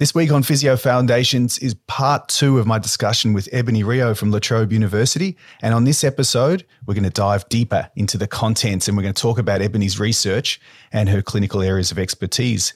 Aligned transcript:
This 0.00 0.14
week 0.14 0.32
on 0.32 0.42
Physio 0.42 0.78
Foundations 0.78 1.58
is 1.58 1.74
part 1.86 2.26
two 2.28 2.58
of 2.58 2.66
my 2.66 2.78
discussion 2.78 3.34
with 3.34 3.50
Ebonie 3.52 3.84
Rio 3.84 4.14
from 4.14 4.30
La 4.30 4.38
Trobe 4.38 4.72
University. 4.72 5.36
And 5.60 5.74
on 5.74 5.84
this 5.84 6.04
episode, 6.04 6.64
we're 6.86 6.94
going 6.94 7.04
to 7.04 7.10
dive 7.10 7.46
deeper 7.50 7.90
into 7.96 8.16
the 8.16 8.26
contents 8.26 8.88
and 8.88 8.96
we're 8.96 9.02
going 9.02 9.12
to 9.12 9.20
talk 9.20 9.38
about 9.38 9.60
Ebonie's 9.60 10.00
research 10.00 10.58
and 10.90 11.10
her 11.10 11.20
clinical 11.20 11.60
areas 11.60 11.90
of 11.90 11.98
expertise 11.98 12.72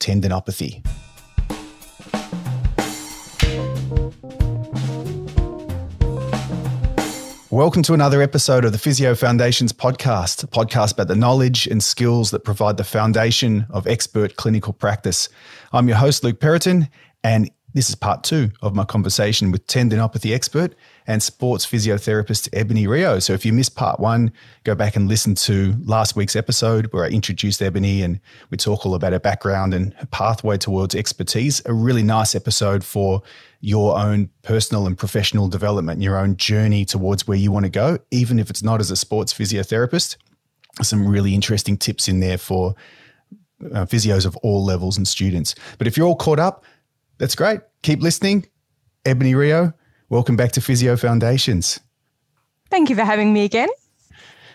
tendinopathy. 0.00 0.86
Welcome 7.56 7.82
to 7.84 7.94
another 7.94 8.20
episode 8.20 8.66
of 8.66 8.72
the 8.72 8.78
Physio 8.78 9.14
Foundations 9.14 9.72
podcast, 9.72 10.44
a 10.44 10.46
podcast 10.46 10.92
about 10.92 11.08
the 11.08 11.16
knowledge 11.16 11.66
and 11.66 11.82
skills 11.82 12.30
that 12.32 12.40
provide 12.40 12.76
the 12.76 12.84
foundation 12.84 13.64
of 13.70 13.86
expert 13.86 14.36
clinical 14.36 14.74
practice. 14.74 15.30
I'm 15.72 15.88
your 15.88 15.96
host, 15.96 16.22
Luke 16.22 16.38
Perraton, 16.38 16.90
and 17.24 17.50
this 17.76 17.90
is 17.90 17.94
part 17.94 18.24
two 18.24 18.50
of 18.62 18.74
my 18.74 18.86
conversation 18.86 19.52
with 19.52 19.66
tendinopathy 19.66 20.34
expert 20.34 20.74
and 21.06 21.22
sports 21.22 21.66
physiotherapist 21.66 22.48
Ebonie 22.54 22.86
Rio. 22.86 23.18
So 23.18 23.34
if 23.34 23.44
you 23.44 23.52
missed 23.52 23.76
part 23.76 24.00
one, 24.00 24.32
go 24.64 24.74
back 24.74 24.96
and 24.96 25.08
listen 25.08 25.34
to 25.34 25.74
last 25.84 26.16
week's 26.16 26.36
episode 26.36 26.86
where 26.86 27.04
I 27.04 27.08
introduced 27.08 27.60
Ebonie 27.60 28.02
and 28.02 28.18
we 28.48 28.56
talk 28.56 28.86
all 28.86 28.94
about 28.94 29.12
her 29.12 29.20
background 29.20 29.74
and 29.74 29.92
her 29.92 30.06
pathway 30.06 30.56
towards 30.56 30.94
expertise. 30.94 31.60
A 31.66 31.74
really 31.74 32.02
nice 32.02 32.34
episode 32.34 32.82
for 32.82 33.22
your 33.60 33.98
own 33.98 34.30
personal 34.40 34.86
and 34.86 34.96
professional 34.96 35.46
development, 35.46 36.00
your 36.00 36.16
own 36.16 36.38
journey 36.38 36.86
towards 36.86 37.28
where 37.28 37.36
you 37.36 37.52
want 37.52 37.66
to 37.66 37.70
go, 37.70 37.98
even 38.10 38.38
if 38.38 38.48
it's 38.48 38.62
not 38.62 38.80
as 38.80 38.90
a 38.90 38.96
sports 38.96 39.34
physiotherapist. 39.34 40.16
Some 40.80 41.06
really 41.06 41.34
interesting 41.34 41.76
tips 41.76 42.08
in 42.08 42.20
there 42.20 42.38
for 42.38 42.74
uh, 43.74 43.84
physios 43.84 44.24
of 44.24 44.34
all 44.38 44.64
levels 44.64 44.96
and 44.96 45.06
students. 45.06 45.54
But 45.76 45.86
if 45.86 45.98
you're 45.98 46.06
all 46.06 46.16
caught 46.16 46.38
up, 46.38 46.64
that's 47.18 47.34
great. 47.34 47.60
Keep 47.82 48.02
listening. 48.02 48.46
Ebonie 49.04 49.34
Rio, 49.34 49.72
welcome 50.08 50.36
back 50.36 50.52
to 50.52 50.60
Physio 50.60 50.96
Foundations. 50.96 51.78
Thank 52.70 52.90
you 52.90 52.96
for 52.96 53.04
having 53.04 53.32
me 53.32 53.44
again. 53.44 53.68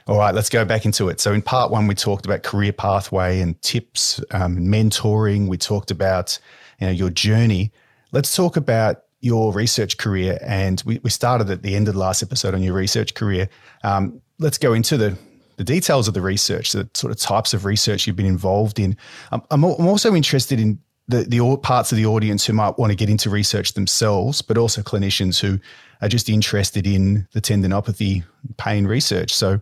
All 0.07 0.17
right, 0.17 0.33
let's 0.33 0.49
go 0.49 0.65
back 0.65 0.85
into 0.85 1.09
it. 1.09 1.19
So, 1.21 1.31
in 1.31 1.41
part 1.41 1.71
one, 1.71 1.87
we 1.87 1.95
talked 1.95 2.25
about 2.25 2.43
career 2.43 2.73
pathway 2.73 3.39
and 3.39 3.61
tips, 3.61 4.19
um, 4.31 4.57
mentoring. 4.57 5.47
We 5.47 5.57
talked 5.57 5.91
about 5.91 6.37
you 6.79 6.87
know, 6.87 6.91
your 6.91 7.09
journey. 7.11 7.71
Let's 8.11 8.35
talk 8.35 8.57
about 8.57 9.03
your 9.21 9.53
research 9.53 9.97
career. 9.97 10.37
And 10.41 10.81
we, 10.85 10.99
we 11.03 11.09
started 11.09 11.49
at 11.49 11.61
the 11.61 11.75
end 11.75 11.87
of 11.87 11.93
the 11.93 11.99
last 11.99 12.23
episode 12.23 12.53
on 12.53 12.61
your 12.61 12.73
research 12.73 13.13
career. 13.13 13.47
Um, 13.83 14.21
let's 14.39 14.57
go 14.57 14.73
into 14.73 14.97
the, 14.97 15.17
the 15.57 15.63
details 15.63 16.07
of 16.07 16.15
the 16.15 16.21
research, 16.21 16.71
the 16.71 16.89
sort 16.95 17.11
of 17.11 17.19
types 17.19 17.53
of 17.53 17.63
research 17.63 18.07
you've 18.07 18.15
been 18.15 18.25
involved 18.25 18.79
in. 18.79 18.97
Um, 19.31 19.43
I'm, 19.51 19.63
I'm 19.63 19.87
also 19.87 20.15
interested 20.15 20.59
in 20.59 20.79
the, 21.07 21.23
the 21.23 21.57
parts 21.57 21.91
of 21.91 21.97
the 21.97 22.05
audience 22.05 22.45
who 22.45 22.53
might 22.53 22.77
want 22.77 22.91
to 22.91 22.95
get 22.95 23.09
into 23.09 23.29
research 23.29 23.73
themselves, 23.73 24.41
but 24.41 24.57
also 24.57 24.81
clinicians 24.81 25.39
who 25.39 25.59
are 26.01 26.07
just 26.07 26.29
interested 26.29 26.87
in 26.87 27.27
the 27.33 27.41
tendinopathy 27.41 28.23
pain 28.57 28.87
research. 28.87 29.33
So, 29.33 29.61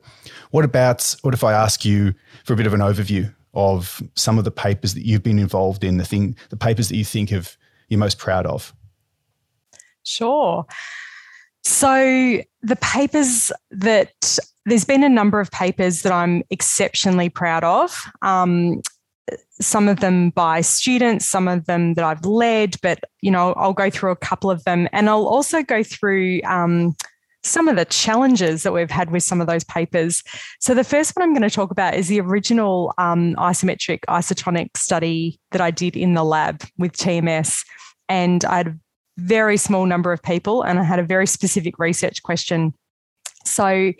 what 0.51 0.65
about 0.65 1.15
what 1.21 1.33
if 1.33 1.43
I 1.43 1.53
ask 1.53 1.83
you 1.83 2.13
for 2.43 2.53
a 2.53 2.55
bit 2.55 2.67
of 2.67 2.73
an 2.73 2.81
overview 2.81 3.33
of 3.53 4.01
some 4.15 4.37
of 4.37 4.45
the 4.45 4.51
papers 4.51 4.93
that 4.93 5.05
you've 5.05 5.23
been 5.23 5.39
involved 5.39 5.83
in, 5.83 5.97
the 5.97 6.05
thing, 6.05 6.35
the 6.49 6.57
papers 6.57 6.89
that 6.89 6.95
you 6.95 7.05
think 7.05 7.31
of 7.31 7.57
you're 7.89 7.99
most 7.99 8.19
proud 8.19 8.45
of? 8.45 8.73
Sure. 10.03 10.65
So, 11.63 12.41
the 12.61 12.77
papers 12.77 13.51
that 13.71 14.37
there's 14.65 14.85
been 14.85 15.03
a 15.03 15.09
number 15.09 15.39
of 15.39 15.51
papers 15.51 16.03
that 16.03 16.13
I'm 16.13 16.43
exceptionally 16.49 17.29
proud 17.29 17.63
of. 17.63 18.05
Um, 18.21 18.81
some 19.59 19.88
of 19.88 19.99
them 19.99 20.30
by 20.31 20.61
students, 20.61 21.25
some 21.25 21.47
of 21.47 21.66
them 21.66 21.95
that 21.95 22.05
I've 22.05 22.25
led, 22.25 22.75
but 22.81 22.99
you 23.22 23.31
know, 23.31 23.53
I'll 23.53 23.73
go 23.73 23.89
through 23.89 24.11
a 24.11 24.16
couple 24.16 24.49
of 24.49 24.63
them, 24.63 24.88
and 24.91 25.09
I'll 25.09 25.27
also 25.27 25.63
go 25.63 25.83
through 25.83 26.41
um, 26.44 26.95
some 27.44 27.67
of 27.67 27.75
the 27.75 27.86
challenges 27.86 28.63
that 28.63 28.73
we've 28.73 28.91
had 28.91 29.11
with 29.11 29.23
some 29.23 29.41
of 29.41 29.47
those 29.47 29.63
papers. 29.63 30.23
So 30.59 30.73
the 30.73 30.83
first 30.83 31.15
one 31.15 31.23
I'm 31.23 31.33
going 31.33 31.48
to 31.48 31.53
talk 31.53 31.71
about 31.71 31.95
is 31.95 32.08
the 32.08 32.20
original 32.20 32.93
um, 32.98 33.36
isometric 33.36 33.99
isotonic 34.09 34.76
study 34.76 35.39
that 35.52 35.61
I 35.61 35.71
did 35.71 35.95
in 35.95 36.14
the 36.14 36.23
lab 36.23 36.64
with 36.77 36.93
TMS, 36.93 37.65
and 38.08 38.43
I 38.45 38.58
had 38.58 38.67
a 38.67 38.76
very 39.17 39.58
small 39.58 39.86
number 39.86 40.11
of 40.11 40.21
people, 40.21 40.64
and 40.64 40.80
I 40.80 40.83
had 40.83 40.99
a 40.99 41.03
very 41.03 41.27
specific 41.27 41.80
research 41.80 42.23
question. 42.23 42.73
So 43.45 43.93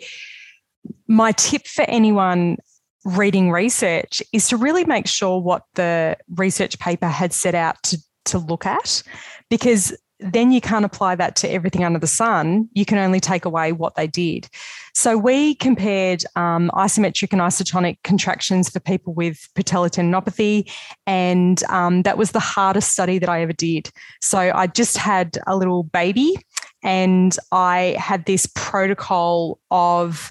my 1.08 1.32
tip 1.32 1.66
for 1.66 1.82
anyone 1.82 2.56
reading 3.04 3.50
research 3.50 4.22
is 4.32 4.48
to 4.48 4.56
really 4.56 4.84
make 4.84 5.06
sure 5.06 5.40
what 5.40 5.62
the 5.74 6.16
research 6.36 6.78
paper 6.78 7.08
had 7.08 7.32
set 7.32 7.54
out 7.54 7.82
to, 7.84 7.98
to 8.26 8.38
look 8.38 8.66
at, 8.66 9.02
because 9.48 9.96
then 10.22 10.52
you 10.52 10.60
can't 10.60 10.84
apply 10.84 11.14
that 11.14 11.34
to 11.34 11.48
everything 11.48 11.82
under 11.82 11.98
the 11.98 12.06
sun. 12.06 12.68
You 12.74 12.84
can 12.84 12.98
only 12.98 13.20
take 13.20 13.46
away 13.46 13.72
what 13.72 13.94
they 13.94 14.06
did. 14.06 14.50
So 14.94 15.16
we 15.16 15.54
compared 15.54 16.24
um, 16.36 16.70
isometric 16.74 17.32
and 17.32 17.40
isotonic 17.40 17.96
contractions 18.04 18.68
for 18.68 18.80
people 18.80 19.14
with 19.14 19.48
patellar 19.54 19.88
tendinopathy, 19.88 20.70
and 21.06 21.62
um, 21.70 22.02
that 22.02 22.18
was 22.18 22.32
the 22.32 22.38
hardest 22.38 22.92
study 22.92 23.18
that 23.18 23.30
I 23.30 23.40
ever 23.40 23.54
did. 23.54 23.90
So 24.20 24.52
I 24.54 24.66
just 24.66 24.98
had 24.98 25.38
a 25.46 25.56
little 25.56 25.84
baby, 25.84 26.36
and 26.82 27.34
I 27.50 27.96
had 27.98 28.26
this 28.26 28.46
protocol 28.54 29.58
of, 29.70 30.30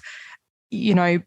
you 0.70 0.94
know, 0.94 1.18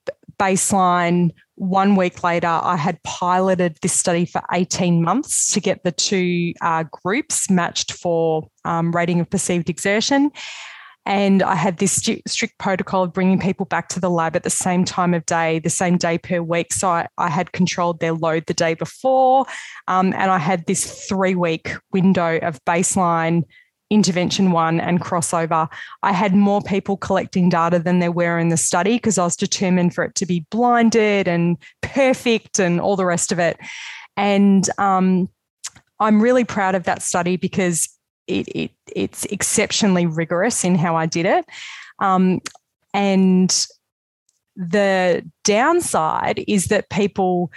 baseline. 0.44 1.32
One 1.56 1.96
week 1.96 2.24
later, 2.24 2.48
I 2.48 2.76
had 2.76 3.02
piloted 3.04 3.78
this 3.82 3.94
study 3.94 4.26
for 4.26 4.42
18 4.52 5.02
months 5.02 5.54
to 5.54 5.62
get 5.62 5.84
the 5.84 5.92
two 5.92 6.54
uh, 6.62 6.84
groups 7.04 7.50
matched 7.50 7.94
for 7.94 8.48
um, 8.66 8.92
rating 8.92 9.20
of 9.20 9.30
perceived 9.30 9.70
exertion. 9.70 10.32
And 11.06 11.44
I 11.44 11.56
had 11.56 11.78
this 11.78 11.94
strict 12.28 12.58
protocol 12.60 13.04
of 13.04 13.14
bringing 13.14 13.40
people 13.40 13.66
back 13.66 13.90
to 13.90 14.00
the 14.00 14.10
lab 14.10 14.36
at 14.36 14.44
the 14.44 14.50
same 14.50 14.86
time 14.86 15.14
of 15.14 15.26
day, 15.26 15.60
the 15.60 15.70
same 15.70 15.98
day 15.98 16.18
per 16.18 16.42
week. 16.42 16.74
So 16.74 16.90
I, 16.90 17.08
I 17.18 17.30
had 17.30 17.52
controlled 17.52 18.00
their 18.00 18.14
load 18.14 18.46
the 18.48 18.54
day 18.54 18.74
before. 18.74 19.46
Um, 19.88 20.14
and 20.14 20.32
I 20.32 20.40
had 20.40 20.66
this 20.66 21.08
three 21.08 21.36
week 21.36 21.72
window 21.92 22.38
of 22.38 22.64
baseline 22.66 23.44
intervention 23.90 24.52
one 24.52 24.80
and 24.80 25.02
crossover, 25.02 25.70
I 26.02 26.12
had 26.12 26.34
more 26.34 26.62
people 26.62 26.98
collecting 26.98 27.50
data 27.50 27.80
than 27.80 28.00
there 28.00 28.12
were 28.12 28.40
in 28.40 28.50
the 28.50 28.58
study 28.58 28.96
because 28.96 29.18
I 29.18 29.24
was 29.24 29.36
determined 29.36 29.94
for 29.94 30.04
it 30.04 30.16
to 30.16 30.26
be 30.26 30.46
blinded 30.50 31.28
and 31.28 31.58
perfect 31.82 32.60
and 32.60 32.80
all 32.82 32.96
the 32.96 33.06
rest 33.06 33.32
of 33.32 33.40
it. 33.40 33.58
And 34.18 34.68
um, 34.78 35.30
I'm 36.00 36.22
really 36.22 36.44
proud 36.44 36.76
of 36.76 36.84
that 36.84 37.02
study 37.02 37.38
because 37.38 37.90
it, 38.28 38.48
it, 38.50 38.72
it's 38.96 39.26
exceptionally 39.26 40.06
rigorous 40.06 40.64
in 40.64 40.76
how 40.76 40.96
I 40.96 41.06
did 41.06 41.26
it. 41.26 41.46
Um, 42.00 42.42
and 42.94 43.68
the 44.56 45.30
downside 45.44 46.44
is 46.48 46.68
that 46.68 46.90
people 46.90 47.52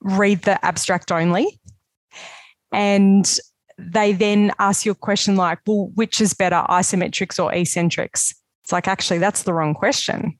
read 0.00 0.42
the 0.42 0.64
abstract 0.64 1.10
only. 1.10 1.60
And 2.72 3.38
they 3.78 4.12
then 4.12 4.52
ask 4.58 4.84
you 4.86 4.92
a 4.92 4.96
question 4.96 5.36
like, 5.36 5.58
well, 5.66 5.90
which 5.94 6.20
is 6.20 6.34
better, 6.34 6.64
isometrics 6.68 7.42
or 7.42 7.52
eccentrics? 7.52 8.34
It's 8.64 8.72
like, 8.72 8.88
actually, 8.88 9.18
that's 9.18 9.42
the 9.42 9.52
wrong 9.52 9.74
question. 9.74 10.36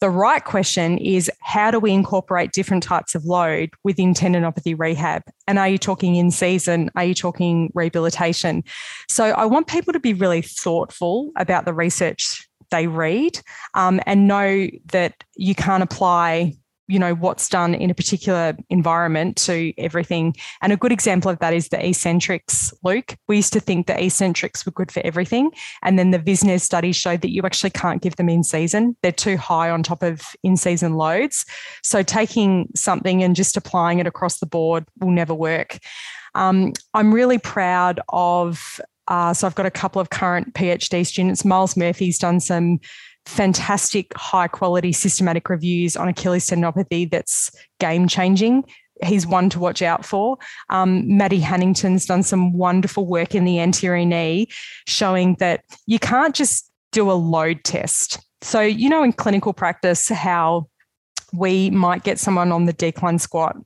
The 0.00 0.10
right 0.10 0.44
question 0.44 0.96
is 0.98 1.28
how 1.40 1.72
do 1.72 1.80
we 1.80 1.90
incorporate 1.92 2.52
different 2.52 2.84
types 2.84 3.16
of 3.16 3.24
load 3.24 3.70
within 3.82 4.14
tendinopathy 4.14 4.78
rehab? 4.78 5.22
And 5.48 5.58
are 5.58 5.68
you 5.68 5.78
talking 5.78 6.14
in 6.14 6.30
season? 6.30 6.88
Are 6.94 7.04
you 7.04 7.14
talking 7.14 7.72
rehabilitation? 7.74 8.62
So 9.08 9.24
I 9.24 9.44
want 9.46 9.66
people 9.66 9.92
to 9.92 9.98
be 9.98 10.14
really 10.14 10.42
thoughtful 10.42 11.32
about 11.36 11.64
the 11.64 11.74
research 11.74 12.48
they 12.70 12.86
read 12.86 13.40
um, 13.74 14.00
and 14.06 14.28
know 14.28 14.68
that 14.92 15.24
you 15.36 15.54
can't 15.54 15.82
apply 15.82 16.54
you 16.88 16.98
know 16.98 17.14
what's 17.14 17.48
done 17.48 17.74
in 17.74 17.90
a 17.90 17.94
particular 17.94 18.56
environment 18.70 19.36
to 19.36 19.72
everything. 19.78 20.34
And 20.62 20.72
a 20.72 20.76
good 20.76 20.90
example 20.90 21.30
of 21.30 21.38
that 21.38 21.52
is 21.52 21.68
the 21.68 21.86
eccentrics 21.86 22.72
luke. 22.82 23.16
We 23.28 23.36
used 23.36 23.52
to 23.52 23.60
think 23.60 23.86
that 23.86 24.00
eccentrics 24.00 24.64
were 24.66 24.72
good 24.72 24.90
for 24.90 25.00
everything. 25.04 25.50
And 25.82 25.98
then 25.98 26.10
the 26.10 26.18
visnes 26.18 26.62
study 26.62 26.92
showed 26.92 27.20
that 27.20 27.30
you 27.30 27.42
actually 27.42 27.70
can't 27.70 28.02
give 28.02 28.16
them 28.16 28.28
in 28.28 28.42
season. 28.42 28.96
They're 29.02 29.12
too 29.12 29.36
high 29.36 29.70
on 29.70 29.82
top 29.82 30.02
of 30.02 30.22
in 30.42 30.56
season 30.56 30.94
loads. 30.94 31.44
So 31.82 32.02
taking 32.02 32.68
something 32.74 33.22
and 33.22 33.36
just 33.36 33.56
applying 33.56 33.98
it 33.98 34.06
across 34.06 34.40
the 34.40 34.46
board 34.46 34.86
will 34.98 35.10
never 35.10 35.34
work. 35.34 35.78
Um, 36.34 36.74
i'm 36.94 37.12
really 37.12 37.38
proud 37.38 38.00
of 38.10 38.80
uh, 39.08 39.32
so 39.32 39.46
I've 39.46 39.54
got 39.54 39.66
a 39.66 39.70
couple 39.70 40.00
of 40.00 40.10
current 40.10 40.52
PhD 40.54 41.04
students. 41.04 41.44
Myles 41.44 41.76
Murphy's 41.76 42.18
done 42.18 42.40
some 42.40 42.78
fantastic, 43.28 44.16
high 44.16 44.48
quality 44.48 44.90
systematic 44.90 45.50
reviews 45.50 45.96
on 45.96 46.08
Achilles 46.08 46.46
tendinopathy 46.46 47.08
that's 47.10 47.50
game 47.78 48.08
changing. 48.08 48.64
He's 49.04 49.26
one 49.26 49.50
to 49.50 49.58
watch 49.58 49.82
out 49.82 50.04
for. 50.04 50.38
Um, 50.70 51.16
Maddie 51.16 51.38
Hannington's 51.38 52.06
done 52.06 52.22
some 52.22 52.54
wonderful 52.54 53.06
work 53.06 53.34
in 53.34 53.44
the 53.44 53.60
anterior 53.60 54.04
knee, 54.04 54.48
showing 54.86 55.36
that 55.40 55.62
you 55.86 55.98
can't 55.98 56.34
just 56.34 56.72
do 56.90 57.10
a 57.10 57.12
load 57.12 57.62
test. 57.64 58.18
So, 58.40 58.60
you 58.60 58.88
know, 58.88 59.02
in 59.02 59.12
clinical 59.12 59.52
practice, 59.52 60.08
how 60.08 60.68
we 61.32 61.70
might 61.70 62.04
get 62.04 62.18
someone 62.18 62.50
on 62.50 62.64
the 62.64 62.72
decline 62.72 63.18
squat. 63.18 63.56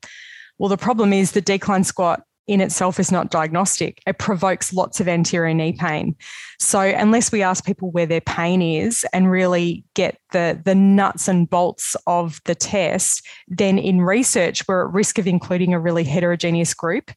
Well, 0.58 0.68
the 0.68 0.76
problem 0.76 1.12
is 1.12 1.32
the 1.32 1.40
decline 1.40 1.84
squat 1.84 2.22
in 2.52 2.60
itself 2.60 3.00
is 3.00 3.10
not 3.10 3.30
diagnostic. 3.30 4.02
It 4.06 4.18
provokes 4.18 4.74
lots 4.74 5.00
of 5.00 5.08
anterior 5.08 5.54
knee 5.54 5.72
pain. 5.72 6.14
So 6.58 6.80
unless 6.80 7.32
we 7.32 7.42
ask 7.42 7.64
people 7.64 7.90
where 7.90 8.04
their 8.04 8.20
pain 8.20 8.60
is 8.60 9.06
and 9.14 9.30
really 9.30 9.84
get 9.94 10.18
the, 10.32 10.60
the 10.62 10.74
nuts 10.74 11.28
and 11.28 11.48
bolts 11.48 11.96
of 12.06 12.40
the 12.44 12.54
test, 12.54 13.26
then 13.48 13.78
in 13.78 14.02
research, 14.02 14.68
we're 14.68 14.86
at 14.86 14.92
risk 14.92 15.18
of 15.18 15.26
including 15.26 15.72
a 15.72 15.80
really 15.80 16.04
heterogeneous 16.04 16.74
group. 16.74 17.10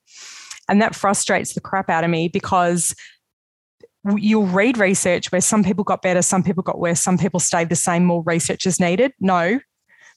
And 0.69 0.81
that 0.81 0.95
frustrates 0.95 1.53
the 1.53 1.61
crap 1.61 1.89
out 1.89 2.05
of 2.05 2.09
me 2.09 2.29
because 2.29 2.95
you'll 4.15 4.47
read 4.47 4.77
research 4.77 5.33
where 5.33 5.41
some 5.41 5.65
people 5.65 5.83
got 5.83 6.01
better, 6.01 6.21
some 6.21 6.43
people 6.43 6.63
got 6.63 6.79
worse, 6.79 7.01
some 7.01 7.17
people 7.17 7.41
stayed 7.41 7.67
the 7.67 7.75
same, 7.75 8.05
more 8.05 8.23
research 8.23 8.65
is 8.65 8.79
needed. 8.79 9.11
No, 9.19 9.59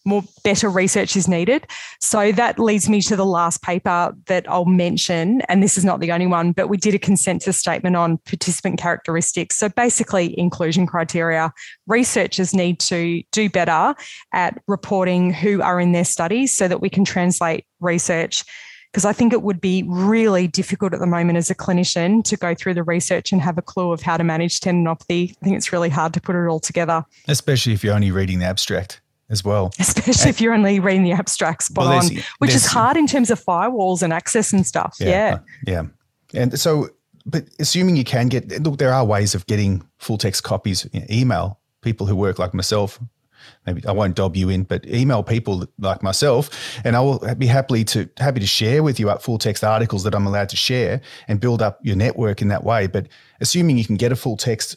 more 0.05 0.23
better 0.45 0.69
research 0.69 1.17
is 1.17 1.29
needed. 1.29 1.67
So 2.01 2.33
that 2.33 2.59
leads 2.59 2.89
me 2.89 3.01
to 3.03 3.17
the 3.17 3.27
last 3.27 3.63
paper 3.63 4.15
that 4.27 4.49
I'll 4.51 4.65
mention, 4.65 5.43
and 5.43 5.63
this 5.63 5.77
is 5.77 5.85
not 5.85 6.01
the 6.01 6.13
only 6.13 6.27
one, 6.27 6.53
but 6.53 6.69
we 6.69 6.77
did 6.77 6.95
a 6.95 6.99
consensus 6.99 7.59
statement 7.59 7.97
on 7.97 8.19
participant 8.19 8.79
characteristics. 8.79 9.57
So 9.57 9.69
basically, 9.69 10.39
inclusion 10.39 10.87
criteria. 10.87 11.53
Researchers 11.87 12.55
need 12.55 12.81
to 12.81 13.23
do 13.33 13.51
better 13.51 13.95
at 14.33 14.61
reporting 14.67 15.33
who 15.33 15.63
are 15.63 15.81
in 15.81 15.93
their 15.93 16.05
studies 16.05 16.57
so 16.57 16.69
that 16.69 16.81
we 16.81 16.89
can 16.89 17.05
translate 17.05 17.65
research 17.81 18.45
because 18.93 19.05
I 19.05 19.13
think 19.13 19.35
it 19.35 19.43
would 19.43 19.61
be 19.61 19.85
really 19.87 20.49
difficult 20.49 20.95
at 20.95 21.01
the 21.01 21.07
moment 21.07 21.37
as 21.37 21.51
a 21.51 21.55
clinician 21.55 22.25
to 22.25 22.39
go 22.39 22.55
through 22.55 22.73
the 22.73 22.83
research 22.83 23.33
and 23.33 23.43
have 23.43 23.59
a 23.59 23.63
clue 23.63 23.93
of 23.93 24.01
how 24.01 24.17
to 24.17 24.25
manage 24.25 24.61
tendinopathy. 24.61 25.33
I 25.33 25.45
think 25.45 25.57
it's 25.57 25.75
really 25.75 25.91
hard 25.91 26.15
to 26.15 26.23
put 26.23 26.35
it 26.35 26.49
all 26.49 26.59
together. 26.59 27.05
Especially 27.29 27.75
if 27.75 27.85
you're 27.85 27.95
only 27.95 28.11
reading 28.11 28.39
the 28.39 28.47
abstract 28.47 29.03
as 29.31 29.45
well. 29.45 29.73
Especially 29.79 30.13
and, 30.23 30.31
if 30.31 30.41
you're 30.41 30.55
only 30.55 30.81
reading 30.81 31.05
the 31.05 31.13
abstracts 31.13 31.67
spot 31.67 31.87
well, 31.87 31.99
on, 31.99 32.25
which 32.39 32.55
is 32.55 32.67
hard 32.67 32.97
in 32.97 33.07
terms 33.07 33.31
of 33.31 33.43
firewalls 33.43 34.03
and 34.03 34.13
access 34.13 34.53
and 34.53 34.67
stuff. 34.67 34.97
Yeah. 34.99 35.39
Yeah. 35.67 35.83
yeah. 36.33 36.41
And 36.41 36.59
so, 36.59 36.91
but 37.27 37.45
assuming 37.59 37.97
you 37.97 38.05
can 38.05 38.29
get, 38.29 38.49
look, 38.63 38.79
there 38.79 38.93
are 38.93 39.05
ways 39.05 39.35
of 39.35 39.47
getting 39.47 39.87
full 39.99 40.19
text 40.19 40.45
copies, 40.45 40.87
email 41.11 41.61
people 41.83 42.07
who 42.07 42.17
work 42.17 42.39
like 42.39 42.55
myself. 42.55 42.99
Maybe 43.67 43.85
I 43.87 43.93
won't 43.93 44.17
dob 44.17 44.37
you 44.37 44.49
in, 44.49 44.65
but 44.65 44.87
email 44.87 45.23
people 45.23 45.67
like 45.79 46.03
myself, 46.03 46.51
and 46.85 46.97
I 46.97 47.01
will 47.01 47.19
be 47.37 47.47
happily 47.47 47.85
to 47.85 48.09
happy 48.19 48.41
to 48.41 48.47
share 48.47 48.83
with 48.83 48.99
you 48.99 49.11
up 49.11 49.23
full 49.23 49.39
text 49.39 49.63
articles 49.63 50.05
that 50.05 50.15
I'm 50.15 50.27
allowed 50.27 50.49
to 50.51 50.57
share 50.57 51.01
and 51.29 51.41
build 51.41 51.63
up 51.63 51.79
your 51.83 51.97
network 51.97 52.43
in 52.43 52.49
that 52.49 52.65
way. 52.65 52.89
But 52.89 53.09
assuming 53.41 53.79
you 53.79 53.85
can 53.85 53.97
get 53.97 54.13
a 54.13 54.17
full 54.17 54.37
text 54.37 54.77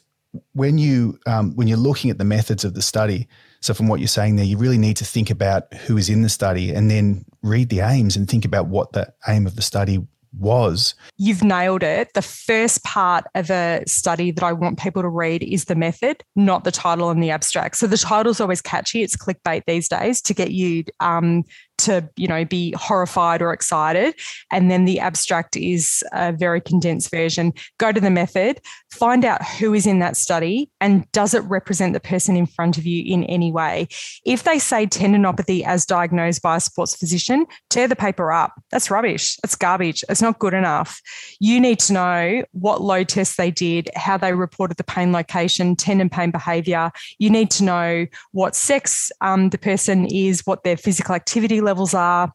when 0.53 0.77
you 0.77 1.19
um, 1.25 1.55
when 1.55 1.67
you're 1.67 1.77
looking 1.77 2.09
at 2.09 2.17
the 2.17 2.23
methods 2.23 2.63
of 2.63 2.73
the 2.73 2.81
study, 2.81 3.27
so 3.61 3.73
from 3.73 3.87
what 3.87 3.99
you're 3.99 4.07
saying 4.07 4.35
there, 4.35 4.45
you 4.45 4.57
really 4.57 4.77
need 4.77 4.97
to 4.97 5.05
think 5.05 5.29
about 5.29 5.73
who 5.73 5.97
is 5.97 6.09
in 6.09 6.21
the 6.21 6.29
study 6.29 6.73
and 6.73 6.89
then 6.89 7.25
read 7.43 7.69
the 7.69 7.81
aims 7.81 8.15
and 8.15 8.29
think 8.29 8.45
about 8.45 8.67
what 8.67 8.93
the 8.93 9.13
aim 9.27 9.45
of 9.45 9.55
the 9.55 9.61
study 9.61 9.99
was. 10.37 10.95
You've 11.17 11.43
nailed 11.43 11.83
it. 11.83 12.13
The 12.13 12.21
first 12.21 12.83
part 12.83 13.25
of 13.35 13.49
a 13.51 13.83
study 13.85 14.31
that 14.31 14.43
I 14.43 14.53
want 14.53 14.79
people 14.79 15.01
to 15.01 15.09
read 15.09 15.43
is 15.43 15.65
the 15.65 15.75
method, 15.75 16.23
not 16.35 16.63
the 16.63 16.71
title 16.71 17.09
and 17.09 17.21
the 17.21 17.31
abstract. 17.31 17.77
So 17.77 17.87
the 17.87 17.97
title's 17.97 18.39
always 18.39 18.61
catchy. 18.61 19.03
It's 19.03 19.17
clickbait 19.17 19.63
these 19.67 19.89
days 19.89 20.21
to 20.23 20.33
get 20.33 20.51
you 20.51 20.85
um, 20.99 21.43
to 21.81 22.07
you 22.15 22.27
know 22.27 22.45
be 22.45 22.73
horrified 22.77 23.41
or 23.41 23.53
excited. 23.53 24.15
And 24.51 24.69
then 24.69 24.85
the 24.85 24.99
abstract 24.99 25.55
is 25.55 26.03
a 26.11 26.31
very 26.31 26.61
condensed 26.61 27.11
version. 27.11 27.53
Go 27.77 27.91
to 27.91 27.99
the 27.99 28.09
method 28.09 28.61
find 28.91 29.23
out 29.23 29.43
who 29.45 29.73
is 29.73 29.87
in 29.87 29.99
that 29.99 30.17
study 30.17 30.69
and 30.81 31.09
does 31.13 31.33
it 31.33 31.39
represent 31.45 31.93
the 31.93 31.99
person 31.99 32.35
in 32.35 32.45
front 32.45 32.77
of 32.77 32.85
you 32.85 33.03
in 33.05 33.23
any 33.23 33.51
way? 33.51 33.87
If 34.25 34.43
they 34.43 34.59
say 34.59 34.85
tendinopathy 34.85 35.63
as 35.63 35.85
diagnosed 35.85 36.41
by 36.41 36.57
a 36.57 36.59
sports 36.59 36.95
physician 36.95 37.45
tear 37.69 37.87
the 37.87 37.95
paper 37.95 38.31
up. 38.31 38.53
That's 38.69 38.91
rubbish. 38.91 39.37
It's 39.43 39.55
garbage. 39.55 40.03
It's 40.09 40.21
not 40.21 40.39
good 40.39 40.53
enough. 40.53 41.01
You 41.39 41.59
need 41.59 41.79
to 41.79 41.93
know 41.93 42.43
what 42.51 42.81
load 42.81 43.07
tests 43.07 43.37
they 43.37 43.51
did 43.51 43.89
how 43.95 44.17
they 44.17 44.33
reported 44.33 44.77
the 44.77 44.83
pain 44.83 45.11
location 45.11 45.75
tendon 45.75 46.09
pain 46.09 46.31
behavior. 46.31 46.91
You 47.17 47.29
need 47.29 47.49
to 47.51 47.63
know 47.63 48.05
what 48.31 48.55
sex 48.55 49.11
um, 49.21 49.49
the 49.49 49.57
person 49.57 50.05
is 50.05 50.45
what 50.45 50.63
their 50.63 50.77
physical 50.77 51.15
activity 51.15 51.61
level 51.61 51.70
levels 51.71 51.93
are, 51.93 52.33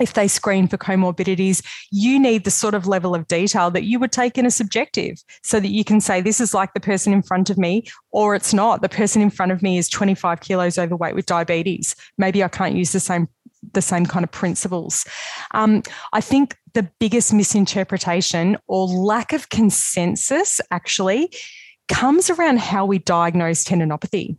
if 0.00 0.12
they 0.12 0.28
screen 0.28 0.68
for 0.68 0.76
comorbidities, 0.76 1.60
you 1.90 2.20
need 2.20 2.44
the 2.44 2.52
sort 2.52 2.74
of 2.74 2.86
level 2.86 3.16
of 3.16 3.26
detail 3.26 3.68
that 3.72 3.82
you 3.82 3.98
would 3.98 4.12
take 4.12 4.38
in 4.38 4.46
a 4.46 4.50
subjective 4.50 5.16
so 5.42 5.58
that 5.58 5.70
you 5.70 5.82
can 5.82 6.00
say, 6.00 6.20
this 6.20 6.40
is 6.40 6.54
like 6.54 6.72
the 6.72 6.80
person 6.80 7.12
in 7.12 7.20
front 7.20 7.50
of 7.50 7.58
me, 7.58 7.82
or 8.12 8.36
it's 8.36 8.54
not. 8.54 8.80
The 8.80 8.88
person 8.88 9.22
in 9.22 9.30
front 9.30 9.50
of 9.50 9.60
me 9.60 9.76
is 9.76 9.88
25 9.88 10.40
kilos 10.40 10.78
overweight 10.78 11.16
with 11.16 11.26
diabetes. 11.26 11.96
Maybe 12.16 12.44
I 12.44 12.48
can't 12.48 12.76
use 12.76 12.92
the 12.92 13.00
same 13.00 13.28
the 13.72 13.82
same 13.82 14.06
kind 14.06 14.22
of 14.22 14.30
principles. 14.30 15.04
Um, 15.52 15.82
I 16.12 16.20
think 16.20 16.56
the 16.74 16.88
biggest 17.00 17.34
misinterpretation 17.34 18.56
or 18.68 18.86
lack 18.86 19.32
of 19.32 19.48
consensus 19.48 20.60
actually 20.70 21.32
comes 21.88 22.30
around 22.30 22.58
how 22.58 22.84
we 22.84 22.98
diagnose 22.98 23.64
tendinopathy. 23.64 24.36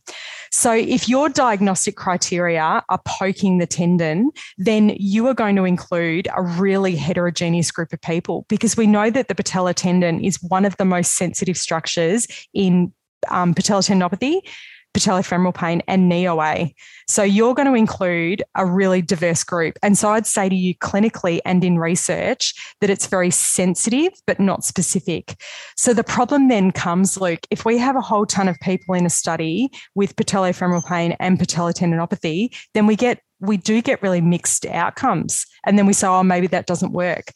So, 0.51 0.73
if 0.73 1.09
your 1.09 1.29
diagnostic 1.29 1.95
criteria 1.95 2.83
are 2.89 3.01
poking 3.05 3.57
the 3.57 3.67
tendon, 3.67 4.31
then 4.57 4.95
you 4.97 5.27
are 5.27 5.33
going 5.33 5.55
to 5.57 5.65
include 5.65 6.27
a 6.35 6.41
really 6.41 6.95
heterogeneous 6.95 7.71
group 7.71 7.93
of 7.93 8.01
people 8.01 8.45
because 8.47 8.77
we 8.77 8.87
know 8.87 9.09
that 9.09 9.27
the 9.27 9.35
patella 9.35 9.73
tendon 9.73 10.23
is 10.23 10.41
one 10.41 10.65
of 10.65 10.77
the 10.77 10.85
most 10.85 11.15
sensitive 11.15 11.57
structures 11.57 12.27
in 12.53 12.93
um, 13.29 13.53
patella 13.53 13.81
tendinopathy 13.81 14.41
patellofemoral 14.97 15.53
pain, 15.53 15.81
and 15.87 16.09
knee 16.09 16.27
OA. 16.27 16.69
So 17.07 17.23
you're 17.23 17.53
going 17.53 17.67
to 17.67 17.73
include 17.73 18.43
a 18.55 18.65
really 18.65 19.01
diverse 19.01 19.43
group. 19.43 19.77
And 19.83 19.97
so 19.97 20.09
I'd 20.09 20.25
say 20.25 20.49
to 20.49 20.55
you 20.55 20.75
clinically 20.75 21.39
and 21.45 21.63
in 21.63 21.77
research 21.77 22.53
that 22.81 22.89
it's 22.89 23.07
very 23.07 23.31
sensitive, 23.31 24.13
but 24.25 24.39
not 24.39 24.63
specific. 24.63 25.41
So 25.77 25.93
the 25.93 26.03
problem 26.03 26.47
then 26.47 26.71
comes, 26.71 27.19
Luke, 27.19 27.45
if 27.51 27.65
we 27.65 27.77
have 27.77 27.95
a 27.95 28.01
whole 28.01 28.25
ton 28.25 28.47
of 28.47 28.57
people 28.61 28.95
in 28.95 29.05
a 29.05 29.09
study 29.09 29.69
with 29.95 30.15
patellofemoral 30.15 30.85
pain 30.85 31.15
and 31.19 31.39
patellotendinopathy, 31.39 32.55
then 32.73 32.87
we 32.87 32.95
get 32.95 33.21
we 33.39 33.55
do 33.55 33.83
get 33.83 34.01
really 34.01 34.19
mixed 34.19 34.65
outcomes. 34.65 35.45
And 35.63 35.77
then 35.77 35.85
we 35.85 35.93
say, 35.93 36.07
oh, 36.07 36.23
maybe 36.23 36.47
that 36.47 36.65
doesn't 36.65 36.91
work 36.91 37.31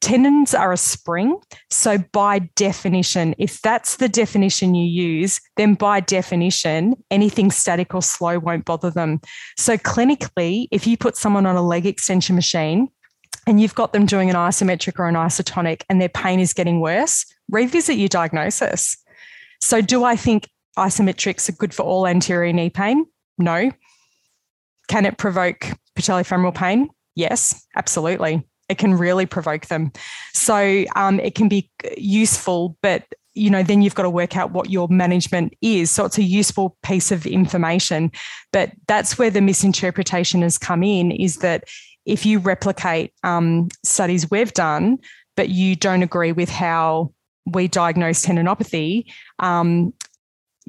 tendons 0.00 0.54
are 0.54 0.72
a 0.72 0.76
spring. 0.76 1.38
So, 1.70 1.98
by 1.98 2.40
definition, 2.56 3.34
if 3.38 3.60
that's 3.60 3.96
the 3.96 4.08
definition 4.08 4.74
you 4.74 4.86
use, 4.86 5.40
then 5.56 5.74
by 5.74 6.00
definition, 6.00 6.94
anything 7.10 7.50
static 7.50 7.94
or 7.94 8.02
slow 8.02 8.38
won't 8.38 8.64
bother 8.64 8.90
them. 8.90 9.20
So, 9.56 9.76
clinically, 9.76 10.68
if 10.70 10.86
you 10.86 10.96
put 10.96 11.16
someone 11.16 11.46
on 11.46 11.56
a 11.56 11.62
leg 11.62 11.86
extension 11.86 12.34
machine 12.34 12.88
and 13.46 13.60
you've 13.60 13.74
got 13.74 13.92
them 13.92 14.06
doing 14.06 14.30
an 14.30 14.36
isometric 14.36 14.98
or 14.98 15.08
an 15.08 15.14
isotonic 15.14 15.82
and 15.88 16.00
their 16.00 16.08
pain 16.08 16.40
is 16.40 16.52
getting 16.52 16.80
worse, 16.80 17.24
revisit 17.50 17.96
your 17.96 18.08
diagnosis. 18.08 18.96
So, 19.60 19.80
do 19.80 20.04
I 20.04 20.16
think 20.16 20.48
isometrics 20.78 21.48
are 21.48 21.52
good 21.52 21.74
for 21.74 21.82
all 21.82 22.06
anterior 22.06 22.52
knee 22.52 22.70
pain? 22.70 23.06
No. 23.38 23.70
Can 24.88 25.06
it 25.06 25.18
provoke 25.18 25.66
patellofemoral 25.96 26.54
pain? 26.54 26.88
Yes, 27.14 27.64
absolutely 27.76 28.44
it 28.70 28.78
can 28.78 28.94
really 28.94 29.26
provoke 29.26 29.66
them. 29.66 29.92
So 30.32 30.84
um, 30.96 31.20
it 31.20 31.34
can 31.34 31.48
be 31.48 31.70
useful, 31.96 32.76
but 32.82 33.04
you 33.34 33.48
know 33.48 33.62
then 33.62 33.80
you've 33.80 33.94
got 33.94 34.02
to 34.02 34.10
work 34.10 34.36
out 34.36 34.50
what 34.50 34.70
your 34.70 34.88
management 34.88 35.54
is 35.62 35.88
so 35.88 36.04
it's 36.04 36.18
a 36.18 36.22
useful 36.22 36.76
piece 36.82 37.12
of 37.12 37.24
information 37.26 38.10
but 38.52 38.72
that's 38.88 39.18
where 39.18 39.30
the 39.30 39.40
misinterpretation 39.40 40.42
has 40.42 40.58
come 40.58 40.82
in 40.82 41.12
is 41.12 41.36
that 41.36 41.62
if 42.06 42.26
you 42.26 42.40
replicate 42.40 43.12
um, 43.22 43.68
studies 43.84 44.28
we've 44.32 44.52
done 44.52 44.98
but 45.36 45.48
you 45.48 45.76
don't 45.76 46.02
agree 46.02 46.32
with 46.32 46.50
how 46.50 47.12
we 47.46 47.68
diagnose 47.68 48.26
tendinopathy 48.26 49.04
um, 49.38 49.94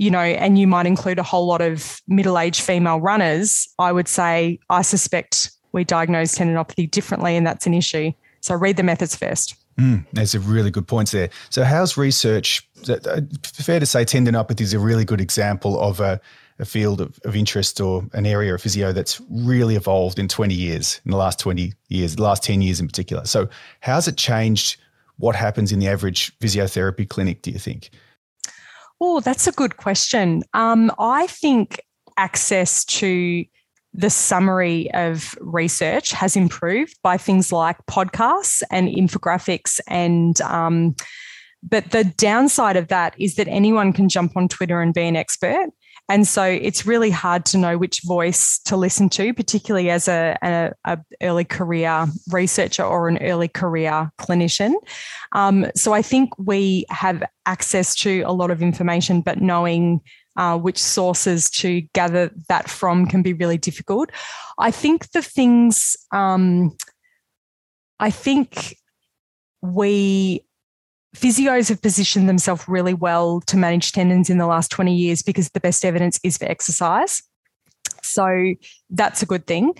you 0.02 0.10
know, 0.10 0.20
and 0.20 0.58
you 0.58 0.68
might 0.68 0.86
include 0.86 1.20
a 1.20 1.24
whole 1.24 1.46
lot 1.46 1.62
of 1.62 2.02
middle 2.08 2.40
aged 2.40 2.62
female 2.62 3.00
runners, 3.00 3.68
I 3.78 3.92
would 3.92 4.08
say 4.08 4.60
I 4.70 4.82
suspect 4.82 5.52
we 5.72 5.84
diagnose 5.84 6.38
tendinopathy 6.38 6.90
differently, 6.90 7.36
and 7.38 7.46
that's 7.46 7.66
an 7.66 7.74
issue. 7.74 8.12
So 8.42 8.56
read 8.56 8.78
the 8.78 8.84
methods 8.84 9.16
first. 9.16 9.56
Mm, 9.80 10.06
that's 10.14 10.34
a 10.34 10.40
really 10.40 10.72
good 10.72 10.88
point 10.88 11.12
there. 11.12 11.30
So, 11.50 11.64
how's 11.64 11.98
research? 11.98 12.68
Uh, 12.88 13.22
fair 13.44 13.80
to 13.80 13.86
say, 13.86 14.04
tendinopathy 14.04 14.62
is 14.62 14.74
a 14.74 14.80
really 14.80 15.06
good 15.06 15.22
example 15.22 15.80
of 15.80 16.00
a, 16.00 16.20
a 16.60 16.66
field 16.66 17.00
of, 17.00 17.20
of, 17.24 17.36
interest 17.36 17.80
or 17.80 18.04
an 18.14 18.26
area 18.26 18.54
of 18.54 18.62
physio 18.62 18.92
that's 18.92 19.22
really 19.30 19.76
evolved 19.76 20.20
in 20.20 20.28
20 20.28 20.54
years, 20.54 21.00
in 21.06 21.12
the 21.12 21.18
last 21.18 21.40
20 21.40 21.74
years, 21.88 22.16
the 22.16 22.22
last 22.22 22.44
10 22.44 22.62
years 22.62 22.80
in 22.80 22.88
particular. 22.88 23.26
So, 23.26 23.50
how's 23.80 24.08
it 24.08 24.18
changed 24.18 24.78
what 25.18 25.36
happens 25.36 25.72
in 25.72 25.80
the 25.80 25.88
average 25.88 26.38
physiotherapy 26.40 27.08
clinic, 27.08 27.42
do 27.42 27.52
you 27.52 27.60
think? 27.60 27.92
Oh, 29.00 29.20
that's 29.20 29.48
a 29.48 29.52
good 29.52 29.78
question. 29.78 30.44
Um, 30.54 30.92
I 31.00 31.28
think 31.28 31.82
access 32.18 32.84
to 32.86 33.46
the 33.94 34.10
summary 34.10 34.92
of 34.94 35.36
research 35.42 36.12
has 36.12 36.36
improved 36.36 36.98
by 37.04 37.18
things 37.18 37.52
like 37.52 37.78
podcasts 37.90 38.64
and 38.72 38.88
infographics 38.88 39.80
and 39.88 40.40
um, 40.42 40.96
but 41.64 41.92
the 41.92 42.04
downside 42.04 42.76
of 42.76 42.88
that 42.88 43.14
is 43.20 43.36
that 43.36 43.48
anyone 43.48 43.94
can 43.94 44.10
jump 44.10 44.36
on 44.36 44.48
twitter 44.48 44.82
and 44.82 44.94
be 44.94 45.02
an 45.02 45.16
expert 45.16 45.70
And 46.12 46.28
so 46.28 46.44
it's 46.44 46.86
really 46.86 47.10
hard 47.10 47.46
to 47.46 47.58
know 47.58 47.78
which 47.78 48.02
voice 48.04 48.60
to 48.66 48.76
listen 48.76 49.08
to, 49.12 49.34
particularly 49.34 49.90
as 49.90 50.10
a, 50.10 50.38
a, 50.42 50.74
a 50.84 51.00
early 51.22 51.46
career 51.46 52.06
researcher 52.32 52.84
or 52.84 53.08
an 53.08 53.18
early 53.20 53.48
career 53.48 54.12
clinician. 54.20 54.74
Um, 55.32 55.68
so 55.74 55.94
I 55.94 56.02
think 56.02 56.38
we 56.38 56.86
have 56.90 57.24
access 57.46 57.96
to 57.96 58.24
a 58.24 58.34
lot 58.34 58.52
of 58.52 58.62
information, 58.62 59.22
but 59.22 59.40
knowing 59.40 60.02
uh, 60.38 60.58
which 60.58 60.78
sources 60.78 61.50
to 61.50 61.82
gather 61.94 62.32
that 62.48 62.70
from 62.70 63.06
can 63.06 63.22
be 63.22 63.34
really 63.34 63.58
difficult. 63.58 64.12
I 64.58 64.72
think 64.72 65.12
the 65.12 65.22
things, 65.22 65.98
um, 66.12 66.76
I 68.00 68.10
think 68.10 68.78
we 69.62 70.44
physios 71.16 71.70
have 71.70 71.82
positioned 71.82 72.30
themselves 72.30 72.68
really 72.68 72.94
well 72.94 73.42
to 73.42 73.58
manage 73.58 73.92
tendons 73.92 74.30
in 74.30 74.38
the 74.38 74.48
last 74.48 74.72
20 74.72 74.96
years 74.96 75.22
because 75.22 75.50
the 75.50 75.60
best 75.60 75.84
evidence 75.84 76.20
is 76.24 76.38
for 76.38 76.46
exercise. 76.46 77.22
So 78.02 78.54
that's 78.90 79.22
a 79.22 79.26
good 79.26 79.46
thing. 79.46 79.74